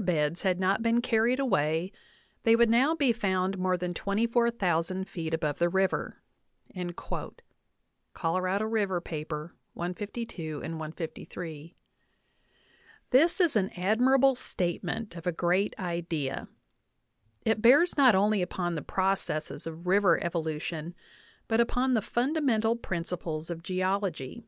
VIII 0.00 0.06
beds 0.14 0.44
had 0.44 0.58
not 0.58 0.80
been 0.80 1.02
carried 1.02 1.38
away 1.38 1.92
they 2.44 2.56
would 2.56 2.70
now 2.70 2.94
be 2.94 3.12
found 3.12 3.58
more 3.58 3.76
than 3.76 3.92
% 3.94 3.94
twenty 3.94 4.26
four 4.26 4.50
thousand 4.50 5.06
feet 5.06 5.34
above 5.34 5.58
the 5.58 5.68
river" 5.68 6.22
(Colorado 8.14 8.64
River, 8.64 9.52
152, 9.74 10.60
153). 10.62 11.76
This 13.10 13.42
is 13.42 13.56
an 13.56 13.68
admirable 13.76 14.34
statement 14.34 15.16
of 15.16 15.26
a 15.26 15.32
great 15.32 15.74
idea. 15.78 16.48
It 17.44 17.60
bears 17.60 17.94
not 17.98 18.14
only 18.14 18.40
upon 18.40 18.76
the 18.76 18.80
processes 18.80 19.66
of 19.66 19.86
river 19.86 20.18
evolution, 20.24 20.94
but 21.46 21.60
upon 21.60 21.92
the 21.92 22.00
fundamental 22.00 22.74
principles 22.74 23.50
of 23.50 23.62
geology. 23.62 24.42